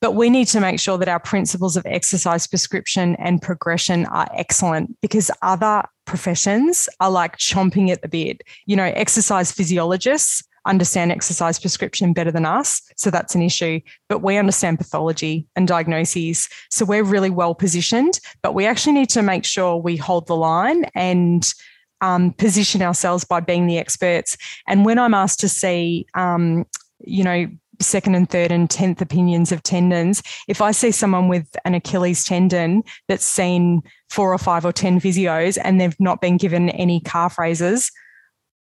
But 0.00 0.14
we 0.14 0.30
need 0.30 0.46
to 0.48 0.60
make 0.60 0.78
sure 0.78 0.96
that 0.98 1.08
our 1.08 1.18
principles 1.18 1.76
of 1.76 1.84
exercise 1.84 2.46
prescription 2.46 3.16
and 3.16 3.42
progression 3.42 4.06
are 4.06 4.28
excellent 4.32 4.96
because 5.02 5.30
other 5.42 5.82
professions 6.08 6.88
are 6.98 7.10
like 7.10 7.36
chomping 7.36 7.90
at 7.90 8.02
the 8.02 8.08
bit. 8.08 8.42
You 8.66 8.74
know, 8.74 8.90
exercise 8.96 9.52
physiologists 9.52 10.42
understand 10.66 11.10
exercise 11.10 11.58
prescription 11.58 12.12
better 12.12 12.30
than 12.30 12.44
us. 12.44 12.82
So 12.96 13.10
that's 13.10 13.34
an 13.34 13.42
issue. 13.42 13.80
But 14.08 14.22
we 14.22 14.36
understand 14.36 14.78
pathology 14.78 15.46
and 15.56 15.66
diagnoses. 15.66 16.48
So 16.70 16.84
we're 16.84 17.04
really 17.04 17.30
well 17.30 17.54
positioned, 17.54 18.20
but 18.42 18.54
we 18.54 18.66
actually 18.66 18.92
need 18.92 19.08
to 19.10 19.22
make 19.22 19.44
sure 19.44 19.76
we 19.76 19.96
hold 19.96 20.26
the 20.26 20.36
line 20.36 20.84
and 20.94 21.52
um, 22.00 22.32
position 22.32 22.82
ourselves 22.82 23.24
by 23.24 23.40
being 23.40 23.66
the 23.66 23.78
experts. 23.78 24.36
And 24.66 24.84
when 24.84 24.98
I'm 24.98 25.14
asked 25.14 25.40
to 25.40 25.48
see, 25.48 26.06
um, 26.14 26.66
you 27.00 27.24
know, 27.24 27.48
second 27.80 28.14
and 28.14 28.28
third 28.28 28.50
and 28.50 28.68
10th 28.68 29.00
opinions 29.00 29.52
of 29.52 29.62
tendons. 29.62 30.22
If 30.48 30.60
I 30.60 30.72
see 30.72 30.90
someone 30.90 31.28
with 31.28 31.56
an 31.64 31.74
Achilles 31.74 32.24
tendon 32.24 32.82
that's 33.06 33.24
seen 33.24 33.82
four 34.10 34.32
or 34.32 34.38
five 34.38 34.64
or 34.64 34.72
10 34.72 35.00
physios 35.00 35.58
and 35.62 35.80
they've 35.80 35.98
not 36.00 36.20
been 36.20 36.36
given 36.36 36.70
any 36.70 37.00
calf 37.00 37.38
raises, 37.38 37.90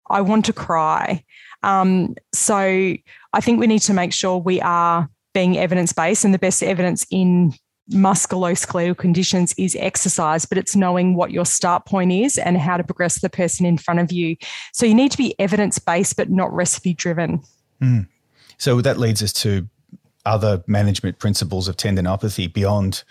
I 0.09 0.21
want 0.21 0.45
to 0.45 0.53
cry. 0.53 1.23
Um, 1.63 2.15
so 2.33 2.57
I 2.57 3.41
think 3.41 3.59
we 3.59 3.67
need 3.67 3.81
to 3.81 3.93
make 3.93 4.13
sure 4.13 4.37
we 4.37 4.61
are 4.61 5.09
being 5.33 5.57
evidence 5.57 5.93
based, 5.93 6.25
and 6.25 6.33
the 6.33 6.39
best 6.39 6.63
evidence 6.63 7.05
in 7.11 7.53
musculoskeletal 7.91 8.97
conditions 8.97 9.53
is 9.57 9.75
exercise, 9.79 10.45
but 10.45 10.57
it's 10.57 10.75
knowing 10.75 11.15
what 11.15 11.31
your 11.31 11.45
start 11.45 11.85
point 11.85 12.11
is 12.11 12.37
and 12.37 12.57
how 12.57 12.77
to 12.77 12.83
progress 12.83 13.21
the 13.21 13.29
person 13.29 13.65
in 13.65 13.77
front 13.77 13.99
of 13.99 14.11
you. 14.11 14.35
So 14.73 14.85
you 14.85 14.93
need 14.93 15.11
to 15.11 15.17
be 15.17 15.39
evidence 15.39 15.79
based, 15.79 16.17
but 16.17 16.29
not 16.29 16.51
recipe 16.53 16.93
driven. 16.93 17.41
Mm. 17.81 18.07
So 18.57 18.81
that 18.81 18.97
leads 18.97 19.21
us 19.21 19.33
to 19.33 19.67
other 20.25 20.63
management 20.67 21.19
principles 21.19 21.67
of 21.67 21.77
tendinopathy 21.77 22.51
beyond 22.51 23.03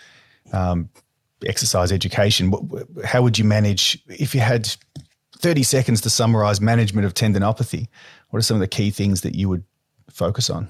um, 0.53 0.89
exercise 1.45 1.91
education. 1.91 2.53
How 3.03 3.21
would 3.21 3.37
you 3.37 3.45
manage 3.45 4.01
if 4.07 4.35
you 4.35 4.41
had 4.41 4.69
30 5.37 5.63
seconds 5.63 6.01
to 6.01 6.09
summarize 6.09 6.61
management 6.61 7.05
of 7.05 7.13
tendinopathy? 7.13 7.87
What 8.29 8.39
are 8.39 8.43
some 8.43 8.55
of 8.55 8.61
the 8.61 8.67
key 8.67 8.91
things 8.91 9.21
that 9.21 9.35
you 9.35 9.49
would 9.49 9.63
focus 10.09 10.49
on? 10.49 10.67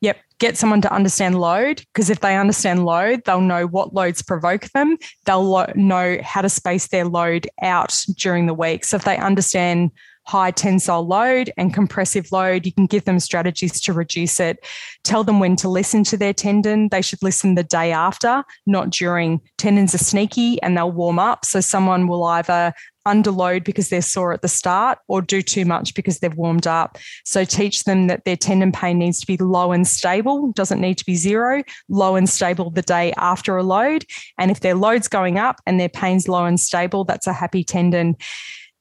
Yep, 0.00 0.18
get 0.38 0.56
someone 0.56 0.82
to 0.82 0.92
understand 0.92 1.40
load 1.40 1.82
because 1.92 2.10
if 2.10 2.20
they 2.20 2.36
understand 2.36 2.84
load, 2.84 3.22
they'll 3.24 3.40
know 3.40 3.66
what 3.66 3.94
loads 3.94 4.20
provoke 4.20 4.64
them. 4.72 4.98
They'll 5.24 5.44
lo- 5.44 5.72
know 5.74 6.18
how 6.22 6.42
to 6.42 6.48
space 6.48 6.88
their 6.88 7.06
load 7.06 7.48
out 7.62 8.04
during 8.16 8.46
the 8.46 8.54
week. 8.54 8.84
So 8.84 8.96
if 8.96 9.04
they 9.04 9.16
understand 9.16 9.92
high 10.26 10.50
tensile 10.50 11.06
load 11.06 11.52
and 11.56 11.74
compressive 11.74 12.32
load. 12.32 12.66
You 12.66 12.72
can 12.72 12.86
give 12.86 13.04
them 13.04 13.20
strategies 13.20 13.80
to 13.82 13.92
reduce 13.92 14.40
it. 14.40 14.64
Tell 15.02 15.24
them 15.24 15.38
when 15.38 15.56
to 15.56 15.68
listen 15.68 16.04
to 16.04 16.16
their 16.16 16.32
tendon. 16.32 16.88
They 16.88 17.02
should 17.02 17.22
listen 17.22 17.54
the 17.54 17.62
day 17.62 17.92
after, 17.92 18.44
not 18.66 18.90
during. 18.90 19.40
Tendons 19.58 19.94
are 19.94 19.98
sneaky 19.98 20.60
and 20.62 20.76
they'll 20.76 20.90
warm 20.90 21.18
up. 21.18 21.44
So 21.44 21.60
someone 21.60 22.06
will 22.06 22.24
either 22.24 22.72
underload 23.06 23.64
because 23.64 23.90
they're 23.90 24.02
sore 24.02 24.32
at 24.32 24.42
the 24.42 24.48
start 24.48 24.98
or 25.08 25.20
do 25.20 25.42
too 25.42 25.64
much 25.64 25.94
because 25.94 26.18
they've 26.18 26.34
warmed 26.34 26.66
up. 26.66 26.98
So 27.24 27.44
teach 27.44 27.84
them 27.84 28.06
that 28.06 28.24
their 28.24 28.36
tendon 28.36 28.72
pain 28.72 28.98
needs 28.98 29.20
to 29.20 29.26
be 29.26 29.36
low 29.36 29.72
and 29.72 29.86
stable, 29.86 30.52
doesn't 30.52 30.80
need 30.80 30.98
to 30.98 31.04
be 31.04 31.14
zero, 31.14 31.62
low 31.88 32.16
and 32.16 32.28
stable 32.28 32.70
the 32.70 32.82
day 32.82 33.12
after 33.18 33.56
a 33.56 33.62
load. 33.62 34.06
And 34.38 34.50
if 34.50 34.60
their 34.60 34.74
load's 34.74 35.08
going 35.08 35.38
up 35.38 35.60
and 35.66 35.78
their 35.78 35.88
pain's 35.88 36.28
low 36.28 36.46
and 36.46 36.58
stable, 36.58 37.04
that's 37.04 37.26
a 37.26 37.32
happy 37.32 37.62
tendon 37.62 38.16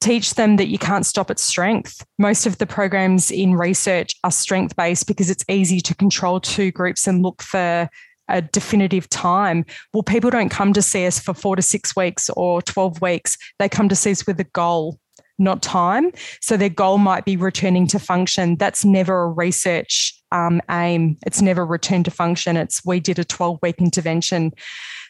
teach 0.01 0.35
them 0.35 0.57
that 0.57 0.67
you 0.67 0.77
can't 0.77 1.05
stop 1.05 1.31
at 1.31 1.39
strength. 1.39 2.05
Most 2.19 2.45
of 2.45 2.57
the 2.57 2.65
programs 2.65 3.31
in 3.31 3.55
research 3.55 4.15
are 4.23 4.31
strength 4.31 4.75
based 4.75 5.07
because 5.07 5.29
it's 5.29 5.45
easy 5.47 5.79
to 5.81 5.95
control 5.95 6.39
two 6.39 6.71
groups 6.71 7.07
and 7.07 7.23
look 7.23 7.41
for 7.41 7.89
a 8.29 8.41
definitive 8.41 9.09
time. 9.09 9.65
Well, 9.93 10.03
people 10.03 10.29
don't 10.29 10.49
come 10.49 10.73
to 10.73 10.81
see 10.81 11.05
us 11.05 11.19
for 11.19 11.33
four 11.33 11.55
to 11.55 11.61
six 11.61 11.95
weeks 11.95 12.29
or 12.31 12.61
12 12.61 13.01
weeks. 13.01 13.37
They 13.59 13.69
come 13.69 13.89
to 13.89 13.95
see 13.95 14.11
us 14.11 14.25
with 14.25 14.39
a 14.39 14.45
goal, 14.45 14.99
not 15.37 15.61
time. 15.61 16.11
So 16.41 16.57
their 16.57 16.69
goal 16.69 16.97
might 16.97 17.25
be 17.25 17.37
returning 17.37 17.87
to 17.87 17.99
function. 17.99 18.55
That's 18.57 18.85
never 18.85 19.23
a 19.23 19.29
research 19.29 20.13
um, 20.31 20.61
aim. 20.69 21.17
It's 21.25 21.41
never 21.41 21.65
return 21.65 22.03
to 22.03 22.11
function. 22.11 22.57
It's 22.57 22.83
we 22.85 22.99
did 22.99 23.19
a 23.19 23.23
12 23.23 23.59
week 23.61 23.75
intervention. 23.79 24.51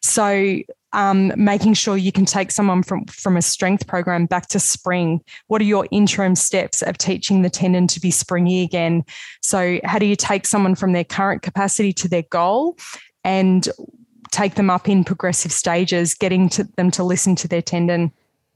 So 0.01 0.59
um, 0.93 1.33
making 1.35 1.73
sure 1.73 1.97
you 1.97 2.11
can 2.11 2.25
take 2.25 2.51
someone 2.51 2.83
from, 2.83 3.05
from 3.05 3.35
a 3.35 3.41
strength 3.41 3.87
program 3.87 4.25
back 4.25 4.47
to 4.49 4.59
spring. 4.59 5.21
What 5.47 5.61
are 5.61 5.65
your 5.65 5.87
interim 5.91 6.35
steps 6.35 6.81
of 6.81 6.97
teaching 6.97 7.41
the 7.41 7.49
tendon 7.49 7.87
to 7.87 7.99
be 7.99 8.11
springy 8.11 8.63
again? 8.63 9.03
So, 9.41 9.79
how 9.83 9.99
do 9.99 10.05
you 10.05 10.15
take 10.15 10.45
someone 10.45 10.75
from 10.75 10.93
their 10.93 11.03
current 11.03 11.41
capacity 11.41 11.93
to 11.93 12.07
their 12.07 12.23
goal 12.29 12.77
and 13.23 13.67
take 14.31 14.55
them 14.55 14.69
up 14.69 14.87
in 14.87 15.03
progressive 15.03 15.51
stages, 15.51 16.13
getting 16.13 16.49
to 16.49 16.63
them 16.75 16.91
to 16.91 17.03
listen 17.03 17.35
to 17.37 17.47
their 17.47 17.61
tendon? 17.61 18.11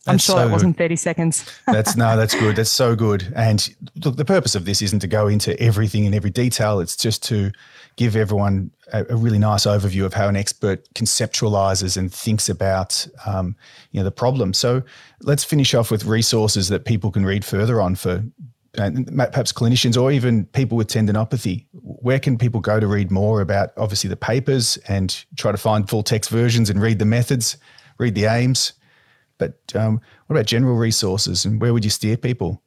I'm 0.07 0.17
sure 0.17 0.35
so 0.35 0.45
that 0.45 0.51
wasn't 0.51 0.77
30 0.77 0.95
seconds. 0.95 1.45
that's 1.65 1.95
no, 1.95 2.15
that's 2.17 2.35
good. 2.35 2.55
That's 2.55 2.71
so 2.71 2.95
good. 2.95 3.31
And 3.35 3.73
look, 4.03 4.15
the 4.15 4.25
purpose 4.25 4.55
of 4.55 4.65
this 4.65 4.81
isn't 4.81 4.99
to 4.99 5.07
go 5.07 5.27
into 5.27 5.59
everything 5.61 6.05
in 6.05 6.13
every 6.13 6.29
detail. 6.29 6.79
It's 6.79 6.95
just 6.95 7.23
to 7.25 7.51
give 7.95 8.15
everyone 8.15 8.71
a, 8.93 9.05
a 9.09 9.15
really 9.15 9.39
nice 9.39 9.65
overview 9.65 10.05
of 10.05 10.13
how 10.13 10.27
an 10.27 10.35
expert 10.35 10.87
conceptualizes 10.93 11.97
and 11.97 12.13
thinks 12.13 12.47
about 12.47 13.07
um, 13.25 13.55
you 13.91 13.99
know 13.99 14.03
the 14.03 14.11
problem. 14.11 14.53
So 14.53 14.83
let's 15.21 15.43
finish 15.43 15.73
off 15.73 15.91
with 15.91 16.05
resources 16.05 16.69
that 16.69 16.85
people 16.85 17.11
can 17.11 17.25
read 17.25 17.43
further 17.43 17.81
on 17.81 17.95
for 17.95 18.23
perhaps 18.77 19.51
clinicians 19.51 19.99
or 19.99 20.11
even 20.11 20.45
people 20.47 20.77
with 20.77 20.87
tendinopathy. 20.87 21.65
Where 21.73 22.19
can 22.19 22.37
people 22.37 22.61
go 22.61 22.79
to 22.79 22.87
read 22.87 23.11
more 23.11 23.41
about 23.41 23.71
obviously 23.75 24.09
the 24.09 24.15
papers 24.15 24.77
and 24.87 25.25
try 25.35 25.51
to 25.51 25.57
find 25.57 25.89
full 25.89 26.03
text 26.03 26.29
versions 26.29 26.69
and 26.69 26.81
read 26.81 26.99
the 26.99 27.05
methods, 27.05 27.57
read 27.97 28.15
the 28.15 28.25
aims? 28.25 28.73
But 29.37 29.57
um, 29.75 30.01
what 30.27 30.35
about 30.35 30.45
general 30.45 30.75
resources 30.75 31.45
and 31.45 31.61
where 31.61 31.73
would 31.73 31.83
you 31.83 31.89
steer 31.89 32.17
people? 32.17 32.61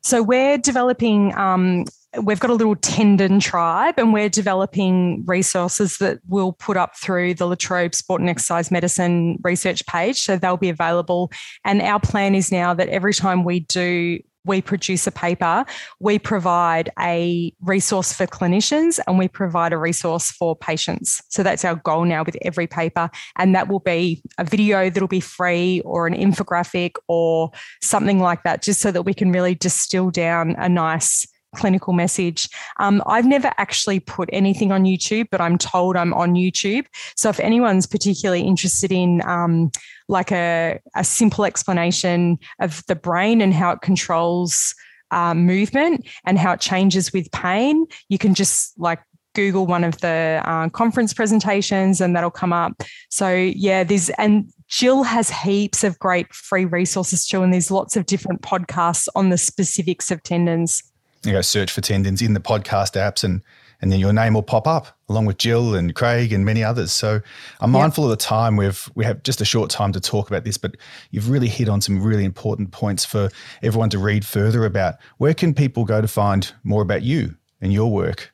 So 0.00 0.22
we're 0.22 0.58
developing. 0.58 1.34
Um, 1.36 1.84
we've 2.22 2.40
got 2.40 2.50
a 2.50 2.54
little 2.54 2.74
tendon 2.76 3.38
tribe, 3.38 3.94
and 3.98 4.12
we're 4.12 4.28
developing 4.28 5.24
resources 5.26 5.98
that 5.98 6.18
we'll 6.26 6.52
put 6.52 6.76
up 6.76 6.96
through 6.96 7.34
the 7.34 7.46
La 7.46 7.54
Trobe 7.54 7.94
Sport 7.94 8.20
and 8.20 8.28
Exercise 8.28 8.70
Medicine 8.70 9.38
research 9.42 9.86
page. 9.86 10.20
So 10.20 10.36
they'll 10.36 10.56
be 10.56 10.68
available. 10.68 11.30
And 11.64 11.80
our 11.80 12.00
plan 12.00 12.34
is 12.34 12.50
now 12.50 12.74
that 12.74 12.88
every 12.88 13.14
time 13.14 13.44
we 13.44 13.60
do 13.60 14.18
we 14.44 14.60
produce 14.60 15.06
a 15.06 15.12
paper, 15.12 15.64
we 16.00 16.18
provide 16.18 16.90
a 16.98 17.52
resource 17.60 18.12
for 18.12 18.26
clinicians 18.26 18.98
and 19.06 19.18
we 19.18 19.28
provide 19.28 19.72
a 19.72 19.78
resource 19.78 20.30
for 20.30 20.56
patients. 20.56 21.22
So 21.28 21.42
that's 21.42 21.64
our 21.64 21.76
goal 21.76 22.04
now 22.04 22.24
with 22.24 22.36
every 22.42 22.66
paper. 22.66 23.10
And 23.36 23.54
that 23.54 23.68
will 23.68 23.80
be 23.80 24.22
a 24.38 24.44
video 24.44 24.90
that'll 24.90 25.08
be 25.08 25.20
free 25.20 25.80
or 25.82 26.06
an 26.06 26.14
infographic 26.14 26.96
or 27.08 27.50
something 27.80 28.18
like 28.18 28.42
that, 28.42 28.62
just 28.62 28.80
so 28.80 28.90
that 28.90 29.02
we 29.02 29.14
can 29.14 29.32
really 29.32 29.54
distill 29.54 30.10
down 30.10 30.56
a 30.58 30.68
nice 30.68 31.26
clinical 31.54 31.92
message. 31.92 32.48
Um, 32.80 33.02
I've 33.06 33.26
never 33.26 33.52
actually 33.58 34.00
put 34.00 34.28
anything 34.32 34.72
on 34.72 34.84
YouTube, 34.84 35.28
but 35.30 35.40
I'm 35.40 35.58
told 35.58 35.96
I'm 35.96 36.14
on 36.14 36.34
YouTube. 36.34 36.86
So 37.16 37.28
if 37.28 37.40
anyone's 37.40 37.86
particularly 37.86 38.42
interested 38.42 38.92
in 38.92 39.22
um, 39.26 39.70
like 40.08 40.32
a, 40.32 40.80
a 40.96 41.04
simple 41.04 41.44
explanation 41.44 42.38
of 42.60 42.82
the 42.86 42.96
brain 42.96 43.40
and 43.40 43.54
how 43.54 43.70
it 43.72 43.80
controls 43.80 44.74
uh, 45.10 45.34
movement 45.34 46.06
and 46.24 46.38
how 46.38 46.52
it 46.52 46.60
changes 46.60 47.12
with 47.12 47.30
pain, 47.32 47.86
you 48.08 48.18
can 48.18 48.34
just 48.34 48.78
like 48.78 49.00
Google 49.34 49.66
one 49.66 49.84
of 49.84 49.98
the 50.00 50.42
uh, 50.44 50.68
conference 50.70 51.14
presentations 51.14 52.00
and 52.00 52.14
that'll 52.14 52.30
come 52.30 52.52
up. 52.52 52.82
So, 53.10 53.32
yeah, 53.32 53.84
there's, 53.84 54.10
and 54.10 54.50
Jill 54.68 55.02
has 55.02 55.30
heaps 55.30 55.84
of 55.84 55.98
great 55.98 56.32
free 56.32 56.64
resources 56.64 57.26
too. 57.26 57.42
And 57.42 57.52
there's 57.52 57.70
lots 57.70 57.96
of 57.96 58.06
different 58.06 58.42
podcasts 58.42 59.08
on 59.14 59.30
the 59.30 59.38
specifics 59.38 60.10
of 60.10 60.22
tendons 60.22 60.82
you 61.24 61.32
know, 61.32 61.40
search 61.40 61.70
for 61.70 61.80
tendons 61.80 62.22
in 62.22 62.34
the 62.34 62.40
podcast 62.40 62.94
apps 62.94 63.24
and 63.24 63.42
and 63.82 63.90
then 63.90 63.98
your 63.98 64.12
name 64.12 64.34
will 64.34 64.44
pop 64.44 64.68
up 64.68 64.96
along 65.08 65.26
with 65.26 65.38
Jill 65.38 65.74
and 65.74 65.92
Craig 65.92 66.32
and 66.32 66.44
many 66.44 66.62
others. 66.62 66.92
So 66.92 67.20
I'm 67.60 67.72
mindful 67.72 68.04
yep. 68.04 68.12
of 68.12 68.18
the 68.18 68.24
time. 68.24 68.56
We've 68.56 68.88
we 68.94 69.04
have 69.04 69.24
just 69.24 69.40
a 69.40 69.44
short 69.44 69.70
time 69.70 69.92
to 69.92 70.00
talk 70.00 70.28
about 70.28 70.44
this, 70.44 70.56
but 70.56 70.76
you've 71.10 71.28
really 71.28 71.48
hit 71.48 71.68
on 71.68 71.80
some 71.80 72.00
really 72.00 72.24
important 72.24 72.70
points 72.70 73.04
for 73.04 73.28
everyone 73.60 73.90
to 73.90 73.98
read 73.98 74.24
further 74.24 74.64
about. 74.64 74.94
Where 75.18 75.34
can 75.34 75.52
people 75.52 75.84
go 75.84 76.00
to 76.00 76.06
find 76.06 76.50
more 76.62 76.80
about 76.80 77.02
you 77.02 77.34
and 77.60 77.72
your 77.72 77.90
work? 77.90 78.32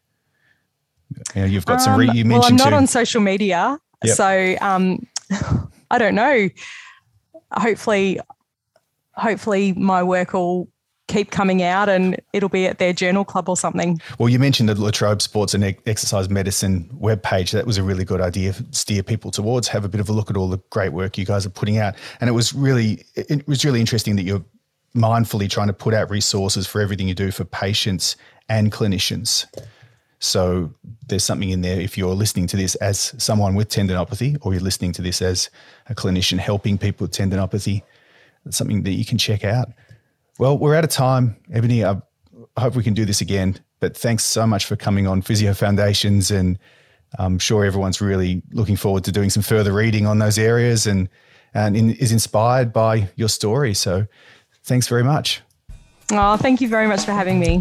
You 1.35 1.41
know, 1.41 1.47
you've 1.47 1.67
got 1.67 1.81
some. 1.81 1.99
Re- 1.99 2.11
you 2.13 2.27
mentioned. 2.27 2.31
Well, 2.31 2.45
I'm 2.45 2.57
not 2.57 2.69
too- 2.69 2.77
on 2.77 2.87
social 2.87 3.23
media, 3.23 3.79
yep. 4.05 4.17
so 4.17 4.57
um, 4.61 5.07
I 5.91 5.97
don't 5.97 6.15
know. 6.15 6.51
Hopefully, 7.53 8.21
hopefully 9.15 9.73
my 9.73 10.03
work 10.03 10.35
will 10.35 10.69
keep 11.09 11.31
coming 11.31 11.63
out 11.63 11.89
and 11.89 12.21
it'll 12.33 12.49
be 12.49 12.67
at 12.67 12.79
their 12.79 12.93
journal 12.93 13.25
club 13.25 13.49
or 13.49 13.57
something. 13.57 14.01
Well, 14.19 14.29
you 14.29 14.39
mentioned 14.39 14.69
the 14.69 14.75
La 14.75 14.91
Trobe 14.91 15.21
Sports 15.21 15.55
and 15.55 15.65
Exercise 15.87 16.31
Medicine 16.31 16.89
webpage. 17.01 17.51
That 17.51 17.67
was 17.67 17.79
a 17.79 17.83
really 17.83 18.05
good 18.05 18.21
idea 18.21 18.53
to 18.53 18.65
steer 18.71 19.03
people 19.03 19.31
towards. 19.31 19.69
Have 19.69 19.85
a 19.85 19.89
bit 19.89 20.01
of 20.01 20.09
a 20.09 20.13
look 20.13 20.31
at 20.31 20.37
all 20.37 20.49
the 20.49 20.61
great 20.71 20.93
work 20.93 21.19
you 21.19 21.25
guys 21.25 21.45
are 21.45 21.51
putting 21.51 21.79
out. 21.79 21.95
And 22.21 22.29
it 22.29 22.33
was 22.33 22.55
really 22.55 23.05
it 23.17 23.47
was 23.49 23.65
really 23.65 23.81
interesting 23.81 24.17
that 24.17 24.23
you're 24.23 24.45
mindfully 24.95 25.51
trying 25.51 25.67
to 25.67 25.73
put 25.73 25.95
out 25.95 26.11
resources 26.11 26.67
for 26.67 26.81
everything 26.81 27.09
you 27.09 27.15
do 27.15 27.31
for 27.31 27.45
patients 27.45 28.17
and 28.49 28.73
clinicians. 28.73 29.47
So 30.21 30.75
there's 31.07 31.25
something 31.25 31.51
in 31.51 31.61
there 31.61 31.81
if 31.81 31.97
you're 31.97 32.15
listening 32.15 32.49
to 32.49 32.57
this 32.57 32.75
as 32.77 33.15
someone 33.19 33.55
with 33.55 33.69
tendinopathy 33.69 34.37
or 34.41 34.53
you're 34.53 34.63
listening 34.63 34.93
to 34.93 35.03
this 35.03 35.23
as 35.23 35.49
a 35.89 35.95
clinician 35.95 36.39
helping 36.39 36.77
people 36.77 37.05
with 37.05 37.13
tendinopathy, 37.13 37.83
it's 38.45 38.57
something 38.57 38.83
that 38.83 38.93
you 38.93 39.05
can 39.05 39.19
check 39.19 39.45
out. 39.45 39.69
Well, 40.39 40.57
we're 40.57 40.77
out 40.77 40.85
of 40.85 40.91
time, 40.91 41.37
Ebonie. 41.53 41.85
I 41.85 42.61
hope 42.61 42.77
we 42.77 42.85
can 42.85 42.95
do 42.95 43.05
this 43.05 43.21
again. 43.21 43.59
But 43.81 43.97
thanks 43.97 44.25
so 44.25 44.47
much 44.47 44.67
for 44.67 44.77
coming 44.77 45.07
on 45.07 45.21
Physio 45.23 45.53
Foundations, 45.53 46.31
and 46.31 46.59
I'm 47.19 47.39
sure 47.39 47.65
everyone's 47.65 48.01
really 48.01 48.43
looking 48.53 48.77
forward 48.77 49.05
to 49.05 49.13
doing 49.13 49.31
some 49.31 49.43
further 49.43 49.73
reading 49.73 50.07
on 50.07 50.19
those 50.19 50.39
areas 50.39 50.87
and 50.87 51.09
and 51.55 51.77
in, 51.77 51.91
is 51.91 52.13
inspired 52.13 52.73
by 52.73 53.09
your 53.17 53.29
story. 53.29 53.75
So, 53.75 54.07
thanks 54.65 54.87
very 54.87 55.05
much. 55.05 55.43
Oh, 56.13 56.37
thank 56.37 56.61
you 56.61 56.69
very 56.69 56.87
much 56.87 57.05
for 57.05 57.13
having 57.13 57.41
me. 57.41 57.61